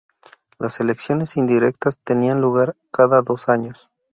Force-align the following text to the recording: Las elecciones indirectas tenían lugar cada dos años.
Las 0.57 0.79
elecciones 0.79 1.37
indirectas 1.37 1.99
tenían 1.99 2.41
lugar 2.41 2.75
cada 2.91 3.21
dos 3.21 3.49
años. 3.49 3.91